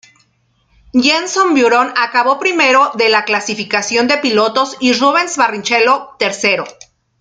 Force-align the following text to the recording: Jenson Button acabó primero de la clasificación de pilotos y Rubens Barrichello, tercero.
Jenson 0.93 1.53
Button 1.53 1.93
acabó 1.95 2.39
primero 2.39 2.89
de 2.95 3.09
la 3.09 3.23
clasificación 3.23 4.07
de 4.07 4.17
pilotos 4.17 4.75
y 4.79 4.93
Rubens 4.93 5.37
Barrichello, 5.37 6.15
tercero. 6.17 6.65